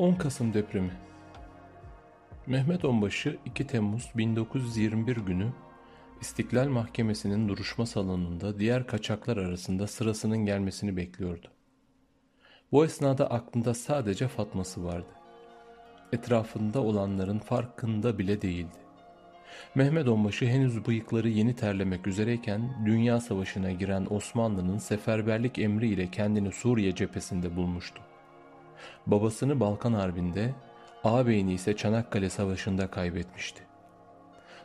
[0.00, 0.90] 10 Kasım depremi
[2.46, 5.52] Mehmet Onbaşı 2 Temmuz 1921 günü
[6.20, 11.48] İstiklal Mahkemesi'nin duruşma salonunda diğer kaçaklar arasında sırasının gelmesini bekliyordu.
[12.72, 15.10] Bu esnada aklında sadece Fatma'sı vardı.
[16.12, 18.78] Etrafında olanların farkında bile değildi.
[19.74, 26.52] Mehmet Onbaşı henüz bıyıkları yeni terlemek üzereyken Dünya Savaşı'na giren Osmanlı'nın seferberlik emri ile kendini
[26.52, 28.09] Suriye cephesinde bulmuştu.
[29.06, 30.54] Babasını Balkan Harbi'nde,
[31.04, 33.62] ağabeyini ise Çanakkale Savaşı'nda kaybetmişti.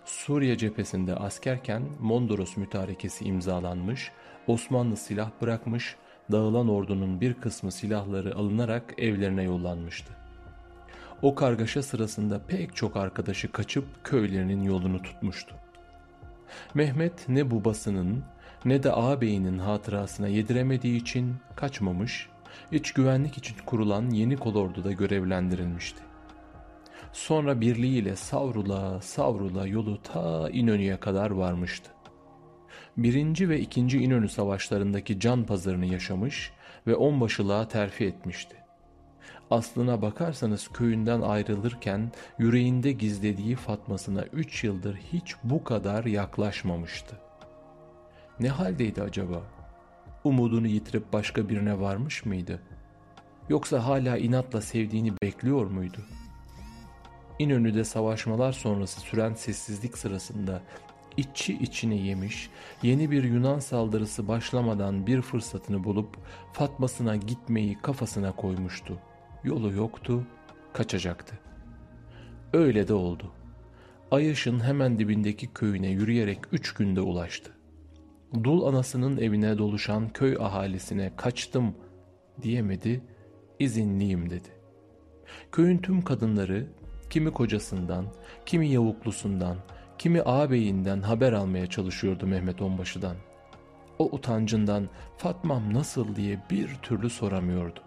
[0.05, 4.11] Suriye cephesinde askerken Mondros mütarekesi imzalanmış,
[4.47, 5.95] Osmanlı silah bırakmış,
[6.31, 10.13] dağılan ordunun bir kısmı silahları alınarak evlerine yollanmıştı.
[11.21, 15.55] O kargaşa sırasında pek çok arkadaşı kaçıp köylerinin yolunu tutmuştu.
[16.73, 18.23] Mehmet ne babasının
[18.65, 22.29] ne de ağabeyinin hatırasına yediremediği için kaçmamış,
[22.71, 26.01] iç güvenlik için kurulan yeni kolorduda görevlendirilmişti.
[27.13, 31.91] Sonra birliğiyle savrula savrula yolu ta İnönü'ye kadar varmıştı.
[32.97, 36.51] Birinci ve ikinci İnönü savaşlarındaki can pazarını yaşamış
[36.87, 38.55] ve onbaşılığa terfi etmişti.
[39.51, 47.15] Aslına bakarsanız köyünden ayrılırken yüreğinde gizlediği Fatmasına üç yıldır hiç bu kadar yaklaşmamıştı.
[48.39, 49.54] Ne haldeydi acaba?
[50.25, 52.61] Umudunu yitirip başka birine varmış mıydı?
[53.49, 55.97] Yoksa hala inatla sevdiğini bekliyor muydu?
[57.39, 60.61] İnönü'de savaşmalar sonrası süren sessizlik sırasında
[61.17, 62.49] içi içine yemiş,
[62.83, 66.17] yeni bir Yunan saldırısı başlamadan bir fırsatını bulup
[66.53, 68.97] Fatmasına gitmeyi kafasına koymuştu.
[69.43, 70.27] Yolu yoktu,
[70.73, 71.39] kaçacaktı.
[72.53, 73.31] Öyle de oldu.
[74.11, 77.54] Ayış'ın hemen dibindeki köyüne yürüyerek üç günde ulaştı.
[78.43, 81.75] Dul anasının evine doluşan köy ahalisine kaçtım
[82.41, 83.01] diyemedi,
[83.59, 84.49] izinliyim dedi.
[85.51, 86.67] Köyün tüm kadınları
[87.09, 88.05] kimi kocasından,
[88.45, 89.57] kimi yavuklusundan,
[89.97, 93.15] kimi ağabeyinden haber almaya çalışıyordu Mehmet Onbaşı'dan.
[93.99, 97.79] O utancından Fatmam nasıl diye bir türlü soramıyordu.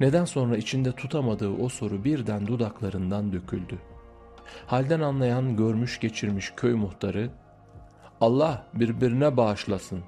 [0.00, 3.78] Neden sonra içinde tutamadığı o soru birden dudaklarından döküldü.
[4.66, 7.30] Halden anlayan görmüş geçirmiş köy muhtarı
[8.20, 10.02] Allah birbirine bağışlasın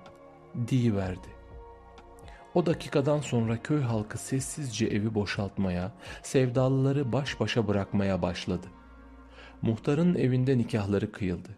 [0.97, 1.29] verdi.
[2.55, 8.67] O dakikadan sonra köy halkı sessizce evi boşaltmaya, sevdalıları baş başa bırakmaya başladı.
[9.63, 11.49] Muhtarın evinde nikahları kıyıldı.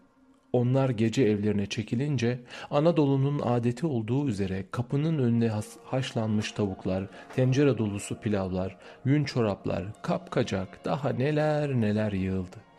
[0.52, 5.52] Onlar gece evlerine çekilince Anadolu'nun adeti olduğu üzere kapının önüne
[5.84, 7.06] haşlanmış tavuklar,
[7.36, 12.73] tencere dolusu pilavlar, yün çoraplar, kapkacak daha neler neler yığıldı.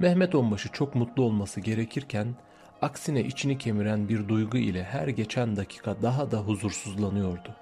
[0.00, 2.34] Mehmet Onbaşı çok mutlu olması gerekirken
[2.82, 7.56] aksine içini kemiren bir duygu ile her geçen dakika daha da huzursuzlanıyordu.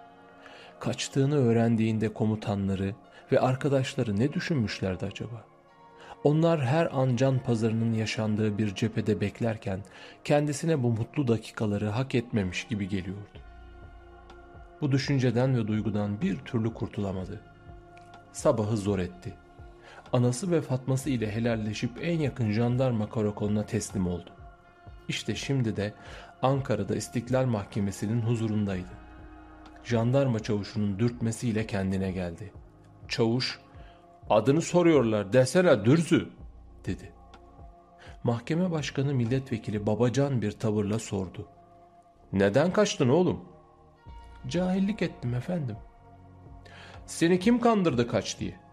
[0.80, 2.94] Kaçtığını öğrendiğinde komutanları
[3.32, 5.44] ve arkadaşları ne düşünmüşlerdi acaba?
[6.24, 9.80] Onlar her an can pazarının yaşandığı bir cephede beklerken
[10.24, 13.38] kendisine bu mutlu dakikaları hak etmemiş gibi geliyordu.
[14.80, 17.40] Bu düşünceden ve duygudan bir türlü kurtulamadı.
[18.32, 19.34] Sabahı zor etti.
[20.12, 24.30] Anası ve Fatması ile helalleşip en yakın jandarma karakoluna teslim oldu.
[25.08, 25.94] İşte şimdi de
[26.42, 28.88] Ankara'da İstiklal Mahkemesi'nin huzurundaydı.
[29.84, 32.52] Jandarma çavuşunun dürtmesiyle kendine geldi.
[33.08, 33.60] Çavuş,
[34.30, 36.28] adını soruyorlar desene dürzü,
[36.86, 37.12] dedi.
[38.24, 41.48] Mahkeme başkanı milletvekili babacan bir tavırla sordu.
[42.32, 43.44] Neden kaçtın oğlum?
[44.48, 45.76] Cahillik ettim efendim.
[47.06, 48.67] Seni kim kandırdı kaç diye?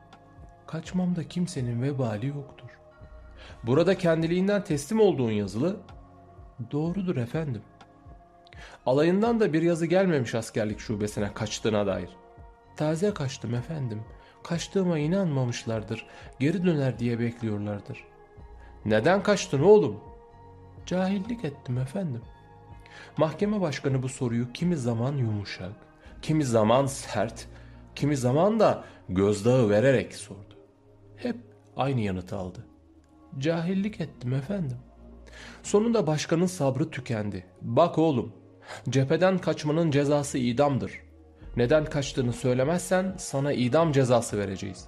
[0.67, 2.69] Kaçmamda kimsenin vebali yoktur.
[3.63, 5.79] Burada kendiliğinden teslim olduğun yazılı
[6.71, 7.61] Doğrudur efendim.
[8.85, 12.09] Alayından da bir yazı gelmemiş askerlik şubesine kaçtığına dair.
[12.77, 14.03] Taze kaçtım efendim.
[14.43, 16.05] Kaçtığıma inanmamışlardır.
[16.39, 18.03] Geri döner diye bekliyorlardır.
[18.85, 19.99] Neden kaçtın oğlum?
[20.85, 22.21] Cahillik ettim efendim.
[23.17, 25.73] Mahkeme başkanı bu soruyu kimi zaman yumuşak,
[26.21, 27.47] kimi zaman sert,
[27.95, 30.54] kimi zaman da gözdağı vererek sordu.
[31.17, 31.35] Hep
[31.77, 32.65] aynı yanıtı aldı.
[33.37, 34.77] Cahillik ettim efendim.
[35.63, 37.45] Sonunda başkanın sabrı tükendi.
[37.61, 38.33] Bak oğlum,
[38.89, 40.91] cepheden kaçmanın cezası idamdır.
[41.57, 44.87] Neden kaçtığını söylemezsen sana idam cezası vereceğiz.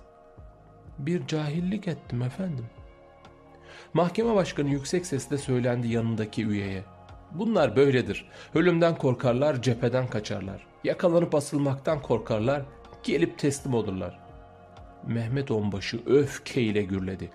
[0.99, 2.65] Bir cahillik ettim efendim.
[3.93, 6.83] Mahkeme başkanı yüksek sesle söylendi yanındaki üyeye.
[7.31, 8.29] Bunlar böyledir.
[8.55, 10.67] Ölümden korkarlar, cepheden kaçarlar.
[10.83, 12.61] Yakalanıp asılmaktan korkarlar,
[13.03, 14.26] gelip teslim olurlar.
[15.07, 17.29] Mehmet Onbaşı öfkeyle gürledi.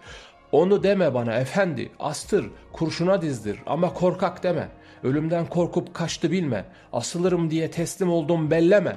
[0.52, 4.68] Onu deme bana efendi, astır, kurşuna dizdir ama korkak deme.
[5.02, 8.96] Ölümden korkup kaçtı bilme, asılırım diye teslim oldum belleme.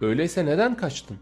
[0.00, 1.18] Öyleyse neden kaçtın?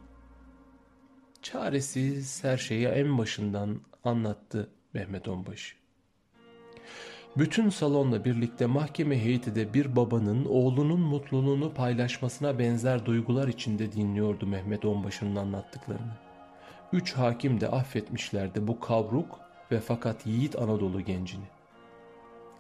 [1.43, 5.75] Çaresiz her şeyi en başından anlattı Mehmet Onbaşı.
[7.37, 14.47] Bütün salonla birlikte mahkeme heyeti de bir babanın oğlunun mutluluğunu paylaşmasına benzer duygular içinde dinliyordu
[14.47, 16.13] Mehmet Onbaşı'nın anlattıklarını.
[16.93, 19.41] Üç hakim de affetmişlerdi bu kavruk
[19.71, 21.45] ve fakat yiğit Anadolu gencini.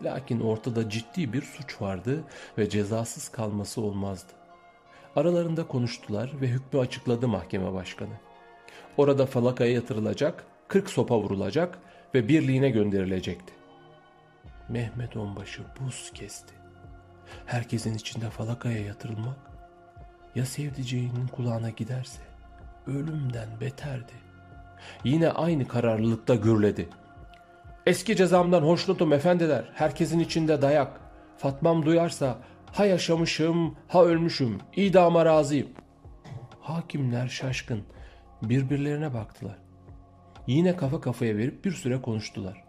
[0.02, 2.24] Lakin ortada ciddi bir suç vardı
[2.58, 4.32] ve cezasız kalması olmazdı.
[5.16, 8.14] Aralarında konuştular ve hükmü açıkladı mahkeme başkanı.
[8.96, 11.78] Orada falakaya yatırılacak, kırk sopa vurulacak
[12.14, 13.57] ve birliğine gönderilecekti.
[14.68, 16.54] Mehmet Onbaşı buz kesti.
[17.46, 19.36] Herkesin içinde falakaya yatırılmak
[20.34, 22.22] ya sevdiceğinin kulağına giderse
[22.86, 24.12] ölümden beterdi.
[25.04, 26.88] Yine aynı kararlılıkta gürledi.
[27.86, 29.64] Eski cezamdan hoşnutum efendiler.
[29.74, 31.00] Herkesin içinde dayak.
[31.36, 32.38] Fatmam duyarsa
[32.72, 34.58] ha yaşamışım ha ölmüşüm.
[34.76, 35.68] İdama razıyım.
[36.60, 37.82] Hakimler şaşkın.
[38.42, 39.56] Birbirlerine baktılar.
[40.46, 42.67] Yine kafa kafaya verip bir süre konuştular.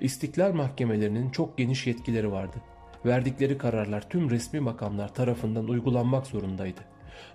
[0.00, 2.56] İstiklal mahkemelerinin çok geniş yetkileri vardı.
[3.06, 6.80] Verdikleri kararlar tüm resmi makamlar tarafından uygulanmak zorundaydı.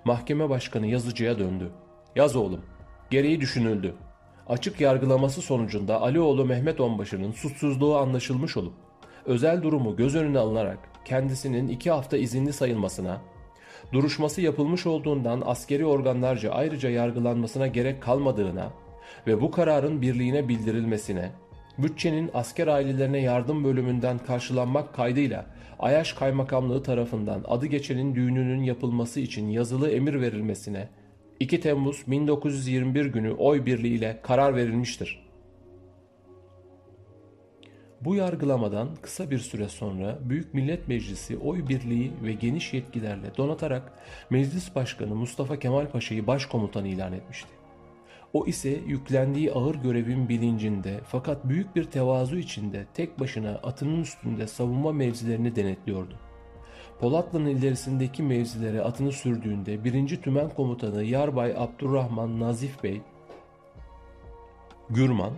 [0.05, 1.71] Mahkeme başkanı yazıcıya döndü.
[2.15, 2.61] Yaz oğlum.
[3.09, 3.95] Gereği düşünüldü.
[4.47, 8.73] Açık yargılaması sonucunda Alioğlu Mehmet Onbaşı'nın suçsuzluğu anlaşılmış olup
[9.25, 13.21] özel durumu göz önüne alınarak kendisinin iki hafta izinli sayılmasına,
[13.93, 18.73] duruşması yapılmış olduğundan askeri organlarca ayrıca yargılanmasına gerek kalmadığına
[19.27, 21.31] ve bu kararın birliğine bildirilmesine,
[21.77, 25.45] bütçenin asker ailelerine yardım bölümünden karşılanmak kaydıyla
[25.79, 30.89] Ayaş Kaymakamlığı tarafından adı geçenin düğününün yapılması için yazılı emir verilmesine
[31.39, 35.25] 2 Temmuz 1921 günü oy birliğiyle karar verilmiştir.
[38.01, 43.93] Bu yargılamadan kısa bir süre sonra Büyük Millet Meclisi oy birliği ve geniş yetkilerle donatarak
[44.29, 47.64] Meclis Başkanı Mustafa Kemal Paşa'yı başkomutan ilan etmişti.
[48.35, 54.47] O ise yüklendiği ağır görevin bilincinde fakat büyük bir tevazu içinde tek başına atının üstünde
[54.47, 56.13] savunma mevzilerini denetliyordu.
[56.99, 60.21] Polatlı'nın ilerisindeki mevzilere atını sürdüğünde 1.
[60.21, 63.01] Tümen Komutanı Yarbay Abdurrahman Nazif Bey
[64.89, 65.33] Gürman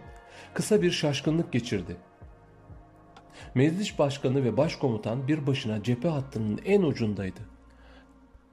[0.54, 1.96] kısa bir şaşkınlık geçirdi.
[3.56, 7.57] Meclis Başkanı ve Başkomutan bir başına cephe hattının en ucundaydı.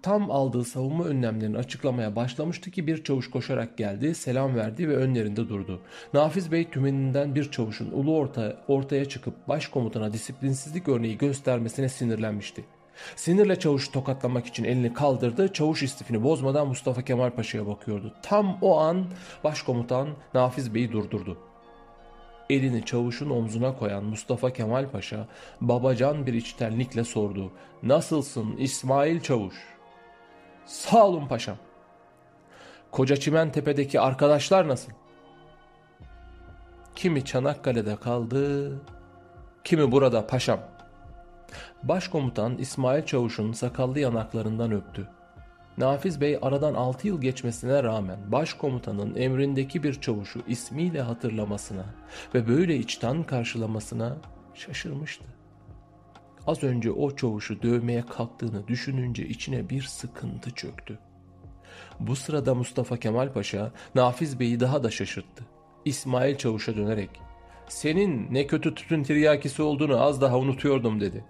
[0.04, 5.48] Tam aldığı savunma önlemlerini açıklamaya başlamıştı ki bir çavuş koşarak geldi, selam verdi ve önlerinde
[5.48, 5.80] durdu.
[6.14, 12.64] Nafiz Bey tümeninden bir çavuşun ulu orta, ortaya çıkıp başkomutana disiplinsizlik örneği göstermesine sinirlenmişti.
[13.16, 15.52] Sinirle çavuşu tokatlamak için elini kaldırdı.
[15.52, 18.14] Çavuş istifini bozmadan Mustafa Kemal Paşa'ya bakıyordu.
[18.22, 19.06] Tam o an
[19.44, 21.38] başkomutan Nafiz Bey'i durdurdu.
[22.50, 25.28] Elini çavuşun omzuna koyan Mustafa Kemal Paşa
[25.60, 27.52] babacan bir içtenlikle sordu.
[27.82, 29.73] Nasılsın İsmail Çavuş?
[30.66, 31.56] Sağ olun paşam.
[32.90, 34.92] Koca Çimentepe'deki arkadaşlar nasıl?
[36.94, 38.72] Kimi Çanakkale'de kaldı,
[39.64, 40.60] kimi burada paşam.
[41.82, 45.08] Başkomutan İsmail Çavuş'un sakallı yanaklarından öptü.
[45.78, 51.84] Nafiz Bey aradan 6 yıl geçmesine rağmen başkomutanın emrindeki bir çavuşu ismiyle hatırlamasına
[52.34, 54.16] ve böyle içten karşılamasına
[54.54, 55.24] şaşırmıştı.
[56.46, 60.98] Az önce o çavuşu dövmeye kalktığını düşününce içine bir sıkıntı çöktü.
[62.00, 65.44] Bu sırada Mustafa Kemal Paşa Nafiz Bey'i daha da şaşırttı.
[65.84, 67.10] İsmail Çavuş'a dönerek
[67.68, 71.24] senin ne kötü tütün tiryakisi olduğunu az daha unutuyordum dedi.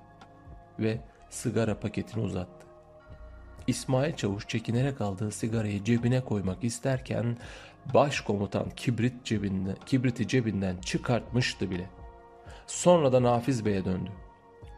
[0.79, 0.99] Ve
[1.31, 2.67] sigara paketini uzattı.
[3.67, 7.37] İsmail Çavuş çekinerek aldığı sigarayı cebine koymak isterken
[7.95, 11.91] başkomutan kibrit cebinden, kibriti cebinden çıkartmıştı bile.
[12.67, 14.11] Sonra da Nafiz Bey'e döndü.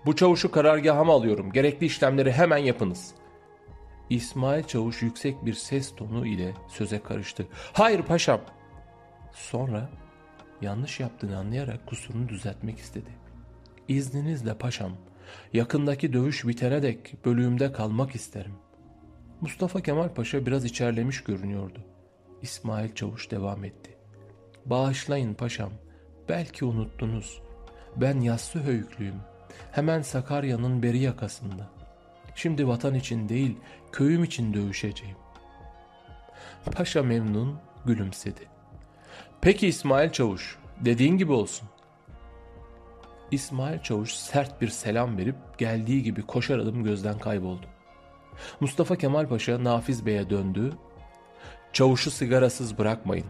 [0.07, 1.53] Bu çavuşu karargahıma alıyorum.
[1.53, 3.15] Gerekli işlemleri hemen yapınız.
[4.11, 7.47] İsmail Çavuş yüksek bir ses tonu ile söze karıştı.
[7.73, 8.41] Hayır paşam.
[9.33, 9.91] Sonra
[10.63, 13.11] yanlış yaptığını anlayarak kusurunu düzeltmek istedi.
[13.89, 14.93] İzninizle paşam.
[15.53, 18.55] Yakındaki dövüş bitene dek bölüğümde kalmak isterim.
[19.41, 21.85] Mustafa Kemal Paşa biraz içerlemiş görünüyordu.
[22.43, 23.97] İsmail Çavuş devam etti.
[24.67, 25.71] Bağışlayın paşam.
[26.29, 27.43] Belki unuttunuz.
[27.97, 29.21] Ben yassı höyüklüyüm.
[29.73, 31.69] Hemen Sakarya'nın beri yakasında.
[32.35, 33.57] Şimdi vatan için değil,
[33.93, 35.17] köyüm için dövüşeceğim.
[36.73, 38.41] Paşa memnun gülümsedi.
[39.41, 41.69] Peki İsmail Çavuş, dediğin gibi olsun.
[43.31, 47.67] İsmail Çavuş sert bir selam verip geldiği gibi koşar adım gözden kayboldu.
[48.61, 50.73] Mustafa Kemal Paşa Nafiz Bey'e döndü.
[51.73, 53.27] Çavuşu sigarasız bırakmayın.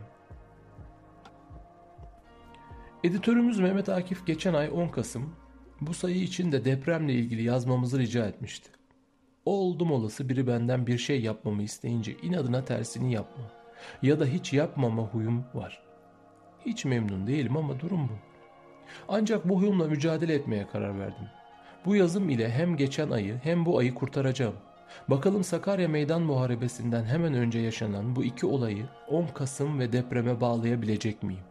[3.04, 5.35] Editörümüz Mehmet Akif geçen ay 10 Kasım
[5.80, 8.71] bu sayı için de depremle ilgili yazmamızı rica etmişti.
[9.45, 13.45] Oldum olası biri benden bir şey yapmamı isteyince inadına tersini yapma.
[14.02, 15.83] Ya da hiç yapmama huyum var.
[16.66, 18.12] Hiç memnun değilim ama durum bu.
[19.09, 21.26] Ancak bu huyumla mücadele etmeye karar verdim.
[21.85, 24.54] Bu yazım ile hem geçen ayı hem bu ayı kurtaracağım.
[25.09, 31.23] Bakalım Sakarya Meydan Muharebesi'nden hemen önce yaşanan bu iki olayı 10 Kasım ve depreme bağlayabilecek
[31.23, 31.45] miyim?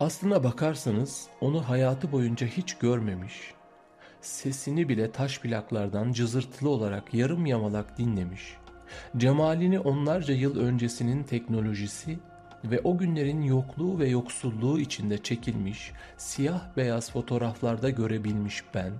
[0.00, 3.54] Aslına bakarsanız onu hayatı boyunca hiç görmemiş,
[4.20, 8.56] sesini bile taş plaklardan cızırtılı olarak yarım yamalak dinlemiş,
[9.16, 12.18] cemalini onlarca yıl öncesinin teknolojisi
[12.64, 18.92] ve o günlerin yokluğu ve yoksulluğu içinde çekilmiş siyah beyaz fotoğraflarda görebilmiş ben,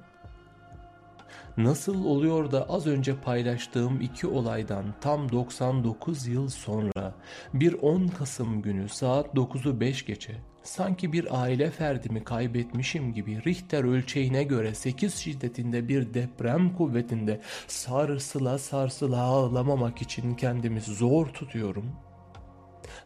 [1.56, 7.14] nasıl oluyor da az önce paylaştığım iki olaydan tam 99 yıl sonra
[7.54, 13.84] bir 10 Kasım günü saat 9'u 5 geçe sanki bir aile ferdimi kaybetmişim gibi Richter
[13.84, 21.92] ölçeğine göre 8 şiddetinde bir deprem kuvvetinde sarsıla sarsıla ağlamamak için kendimi zor tutuyorum.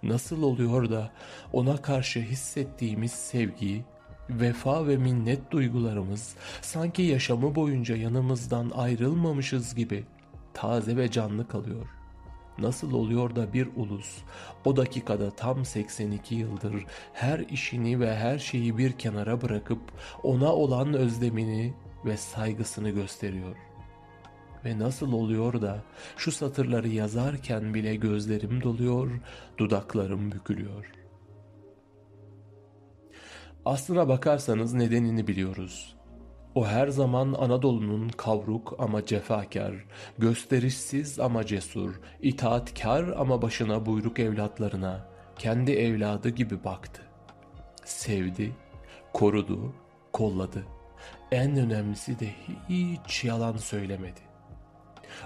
[0.03, 1.11] Nasıl oluyor da
[1.53, 3.85] ona karşı hissettiğimiz sevgiyi
[4.31, 10.05] vefa ve minnet duygularımız sanki yaşamı boyunca yanımızdan ayrılmamışız gibi
[10.55, 12.00] taze ve canlı kalıyor.
[12.59, 14.19] Nasıl oluyor da bir ulus
[14.65, 19.81] o dakikada tam 82 yıldır her işini ve her şeyi bir kenara bırakıp
[20.23, 23.57] ona olan özlemini ve saygısını gösteriyor.
[24.65, 25.83] Ve nasıl oluyor da
[26.17, 29.21] şu satırları yazarken bile gözlerim doluyor,
[29.59, 31.01] dudaklarım bükülüyor.''
[33.65, 35.97] Aslına bakarsanız nedenini biliyoruz.
[36.55, 39.75] O her zaman Anadolu'nun kavruk ama cefakar,
[40.19, 47.03] gösterişsiz ama cesur, itaatkar ama başına buyruk evlatlarına, kendi evladı gibi baktı.
[47.85, 48.53] Sevdi,
[49.13, 49.73] korudu,
[50.13, 50.65] kolladı.
[51.33, 52.29] En önemlisi de
[52.69, 54.30] hiç yalan söylemedi.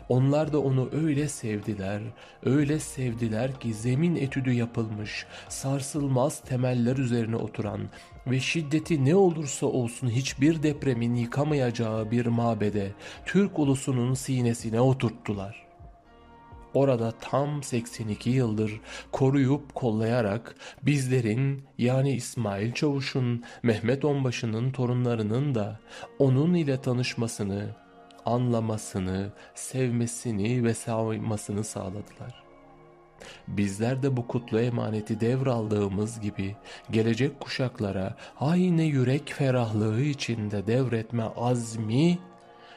[0.09, 2.03] Onlar da onu öyle sevdiler,
[2.45, 7.81] öyle sevdiler ki zemin etüdü yapılmış, sarsılmaz temeller üzerine oturan
[8.27, 12.93] ve şiddeti ne olursa olsun hiçbir depremin yıkamayacağı bir mabede
[13.27, 15.65] Türk ulusunun sinesine oturttular.
[16.75, 18.81] Orada tam 82 yıldır
[19.13, 25.81] koruyup kollayarak bizlerin yani İsmail Çavuş'un, Mehmet Onbaşı'nın torunlarının da
[26.19, 27.84] onun ile tanışmasını,
[28.27, 32.45] anlamasını, sevmesini ve saymasını sağladılar.
[33.49, 36.57] Bizler de bu kutlu emaneti devraldığımız gibi
[36.91, 42.19] gelecek kuşaklara aynı yürek ferahlığı içinde devretme azmi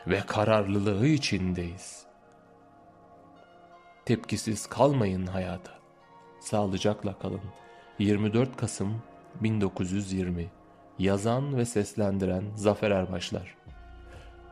[0.08, 2.06] ve kararlılığı içindeyiz.
[4.06, 5.72] Tepkisiz kalmayın hayata.
[6.40, 7.42] Sağlıcakla kalın.
[8.00, 9.02] 24 Kasım
[9.42, 10.48] 1920
[11.00, 13.56] Yazan ve seslendiren Zafer Erbaşlar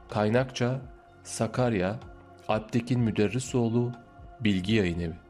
[0.09, 0.81] Kaynakça
[1.23, 1.99] Sakarya
[2.47, 3.91] Alptekin Müderrisoğlu
[4.39, 5.24] Bilgi Yayın Evi